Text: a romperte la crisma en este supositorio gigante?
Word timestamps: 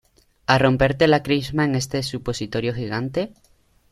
a 0.53 0.57
romperte 0.57 1.05
la 1.07 1.21
crisma 1.21 1.63
en 1.63 1.75
este 1.75 2.01
supositorio 2.01 2.73
gigante? 2.73 3.31